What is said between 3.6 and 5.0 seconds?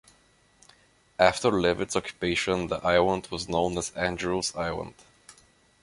as Andrews Island.